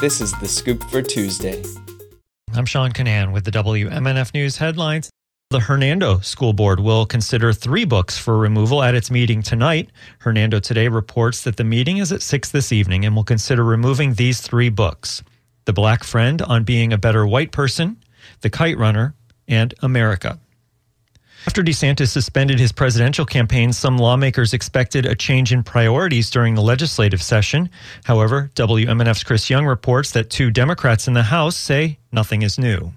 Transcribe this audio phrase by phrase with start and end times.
[0.00, 1.62] This is the scoop for Tuesday.
[2.54, 5.10] I'm Sean Kinane with the WMNF News headlines.
[5.50, 9.90] The Hernando School Board will consider three books for removal at its meeting tonight.
[10.20, 14.14] Hernando today reports that the meeting is at 6 this evening and will consider removing
[14.14, 15.22] these three books
[15.66, 17.98] The Black Friend on Being a Better White Person,
[18.40, 19.14] The Kite Runner,
[19.48, 20.40] and America.
[21.46, 26.62] After DeSantis suspended his presidential campaign, some lawmakers expected a change in priorities during the
[26.62, 27.70] legislative session.
[28.04, 32.92] However, WMNF's Chris Young reports that two Democrats in the House say nothing is new.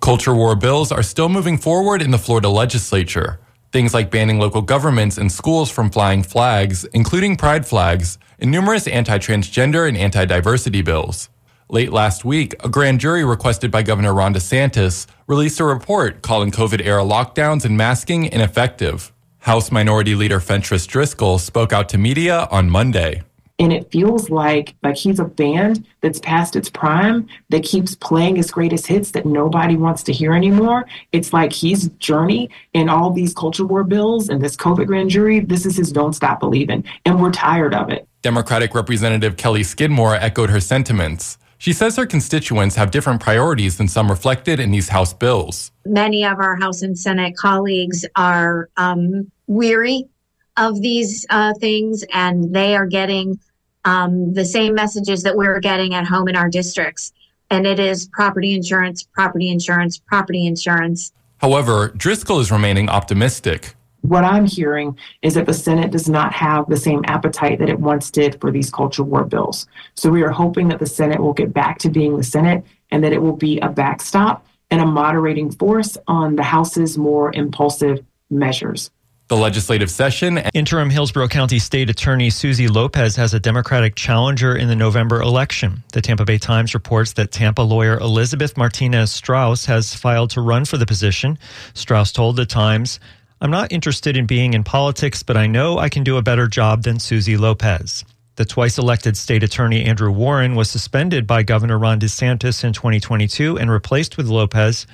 [0.00, 3.40] Culture war bills are still moving forward in the Florida legislature.
[3.72, 8.86] Things like banning local governments and schools from flying flags, including pride flags, and numerous
[8.86, 11.30] anti transgender and anti diversity bills.
[11.68, 16.52] Late last week, a grand jury requested by Governor Ron DeSantis released a report calling
[16.52, 19.12] COVID era lockdowns and masking ineffective.
[19.38, 23.24] House Minority Leader Fentrice Driskell spoke out to media on Monday.
[23.58, 28.36] And it feels like like he's a band that's past its prime that keeps playing
[28.36, 30.86] his greatest hits that nobody wants to hear anymore.
[31.10, 35.40] It's like he's journey in all these culture war bills and this COVID grand jury.
[35.40, 38.06] This is his don't stop believing, and we're tired of it.
[38.22, 41.38] Democratic Representative Kelly Skidmore echoed her sentiments.
[41.58, 45.72] She says her constituents have different priorities than some reflected in these House bills.
[45.84, 50.08] Many of our House and Senate colleagues are um, weary
[50.56, 53.38] of these uh, things, and they are getting
[53.84, 57.12] um, the same messages that we're getting at home in our districts.
[57.50, 61.12] And it is property insurance, property insurance, property insurance.
[61.38, 63.75] However, Driskell is remaining optimistic
[64.08, 67.80] what I'm hearing is that the Senate does not have the same appetite that it
[67.80, 69.66] once did for these culture war bills.
[69.94, 73.02] So we are hoping that the Senate will get back to being the Senate and
[73.04, 78.04] that it will be a backstop and a moderating force on the House's more impulsive
[78.30, 78.90] measures.
[79.28, 80.38] The legislative session.
[80.54, 85.82] Interim Hillsborough County State Attorney Suzy Lopez has a Democratic challenger in the November election.
[85.92, 90.64] The Tampa Bay Times reports that Tampa lawyer Elizabeth Martinez Strauss has filed to run
[90.64, 91.40] for the position.
[91.74, 93.00] Strauss told the Times,
[93.38, 96.46] I'm not interested in being in politics, but I know I can do a better
[96.46, 98.02] job than Suzy Lopez.
[98.36, 103.58] The twice elected state attorney Andrew Warren was suspended by Governor Ron DeSantis in 2022
[103.58, 104.86] and replaced with Lopez.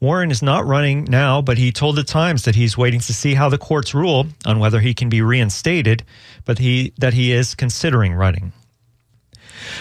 [0.00, 3.34] Warren is not running now, but he told the Times that he's waiting to see
[3.34, 6.04] how the courts rule on whether he can be reinstated,
[6.44, 8.52] but he that he is considering running.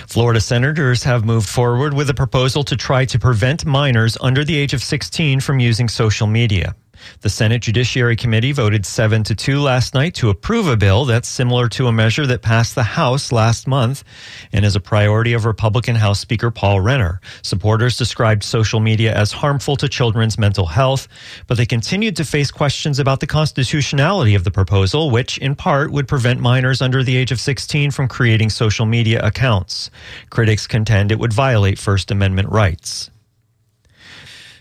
[0.08, 4.58] Florida senators have moved forward with a proposal to try to prevent minors under the
[4.58, 6.74] age of 16 from using social media.
[7.22, 11.28] The Senate Judiciary Committee voted 7 to 2 last night to approve a bill that's
[11.28, 14.04] similar to a measure that passed the House last month
[14.52, 17.20] and is a priority of Republican House Speaker Paul Renner.
[17.42, 21.08] Supporters described social media as harmful to children's mental health,
[21.48, 25.92] but they continued to face questions about the constitutionality of the proposal, which in part
[25.92, 29.92] would prevent minors under the age of 16 from creating social media accounts.
[30.30, 33.10] Critics contend it would violate First Amendment rights.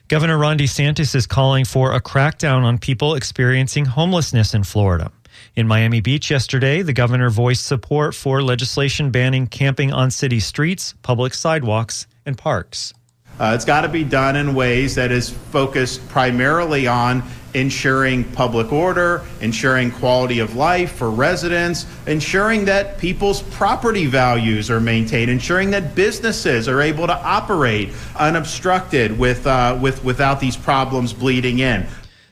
[0.09, 5.11] Governor Ron DeSantis is calling for a crackdown on people experiencing homelessness in Florida.
[5.56, 10.94] In Miami Beach yesterday, the governor voiced support for legislation banning camping on city streets,
[11.03, 12.94] public sidewalks, and parks.
[13.38, 17.22] Uh, it's got to be done in ways that is focused primarily on
[17.56, 24.80] ensuring public order, ensuring quality of life for residents, ensuring that people's property values are
[24.80, 31.14] maintained, ensuring that businesses are able to operate unobstructed with, uh, with, without these problems
[31.14, 31.86] bleeding in.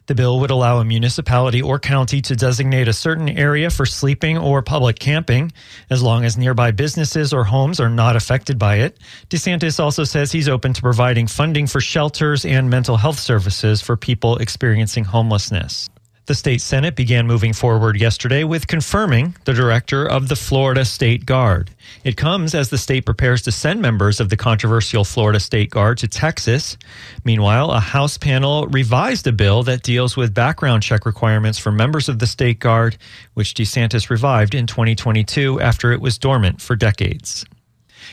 [0.06, 4.36] The bill would allow a municipality or county to designate a certain area for sleeping
[4.36, 5.50] or public camping,
[5.88, 8.98] as long as nearby businesses or homes are not affected by it.
[9.30, 13.96] DeSantis also says he's open to providing funding for shelters and mental health services for
[13.96, 15.88] people experiencing homelessness.
[16.26, 21.26] The state Senate began moving forward yesterday with confirming the director of the Florida State
[21.26, 21.70] Guard.
[22.02, 25.98] It comes as the state prepares to send members of the controversial Florida State Guard
[25.98, 26.78] to Texas.
[27.24, 32.08] Meanwhile, a House panel revised a bill that deals with background check requirements for members
[32.08, 32.96] of the State Guard,
[33.34, 37.44] which DeSantis revived in 2022 after it was dormant for decades.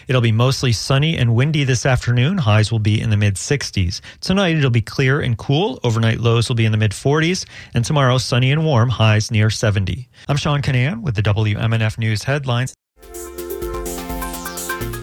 [0.08, 2.38] It'll be mostly sunny and windy this afternoon.
[2.38, 4.02] Highs will be in the mid 60s.
[4.20, 5.80] Tonight it'll be clear and cool.
[5.84, 7.46] Overnight lows will be in the mid 40s.
[7.74, 10.08] And tomorrow sunny and warm, highs near 70.
[10.28, 12.74] I'm Sean Kinane with the WMNF News headlines.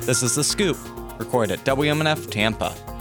[0.07, 0.79] This is The Scoop,
[1.19, 2.98] recorded at WMNF Tampa.